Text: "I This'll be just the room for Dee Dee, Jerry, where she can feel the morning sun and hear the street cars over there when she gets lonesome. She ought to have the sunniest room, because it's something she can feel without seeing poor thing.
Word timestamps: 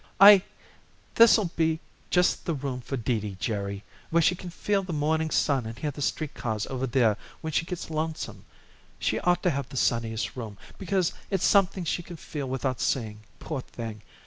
"I 0.19 0.41
This'll 1.13 1.51
be 1.55 1.79
just 2.09 2.45
the 2.47 2.55
room 2.55 2.81
for 2.81 2.97
Dee 2.97 3.19
Dee, 3.19 3.37
Jerry, 3.39 3.83
where 4.09 4.23
she 4.23 4.33
can 4.33 4.49
feel 4.49 4.81
the 4.81 4.93
morning 4.93 5.29
sun 5.29 5.67
and 5.67 5.77
hear 5.77 5.91
the 5.91 6.01
street 6.01 6.33
cars 6.33 6.65
over 6.65 6.87
there 6.87 7.17
when 7.41 7.53
she 7.53 7.67
gets 7.67 7.91
lonesome. 7.91 8.45
She 8.97 9.19
ought 9.19 9.43
to 9.43 9.51
have 9.51 9.69
the 9.69 9.77
sunniest 9.77 10.35
room, 10.35 10.57
because 10.79 11.13
it's 11.29 11.45
something 11.45 11.83
she 11.83 12.01
can 12.01 12.17
feel 12.17 12.49
without 12.49 12.81
seeing 12.81 13.19
poor 13.39 13.61
thing. 13.61 14.01